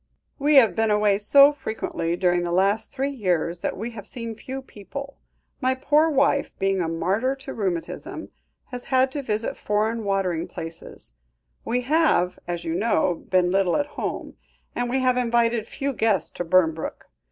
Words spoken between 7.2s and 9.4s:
to rheumatism, has had to